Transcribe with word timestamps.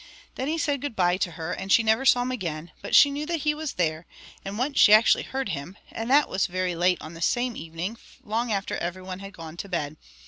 Then 0.33 0.47
he 0.47 0.57
said 0.57 0.81
good 0.81 0.95
bye 0.95 1.17
to 1.17 1.33
her, 1.33 1.51
and 1.53 1.71
she 1.71 1.83
never 1.83 2.05
saw 2.07 2.23
him 2.23 2.31
again, 2.31 2.71
but 2.81 2.95
she 2.95 3.11
knew 3.11 3.27
that 3.27 3.41
he 3.41 3.53
was 3.53 3.73
there, 3.73 4.07
and 4.43 4.57
once 4.57 4.79
she 4.79 4.91
actually 4.93 5.21
heard 5.25 5.49
him; 5.49 5.77
and 5.91 6.09
that 6.09 6.27
was 6.27 6.47
very 6.47 6.73
late 6.73 6.99
on 7.03 7.13
this 7.13 7.27
same 7.27 7.55
evening, 7.55 7.99
long 8.23 8.51
after 8.51 8.75
everyone 8.77 9.19
had 9.19 9.33
gone 9.37 9.57
to 9.57 9.69
bed. 9.69 9.97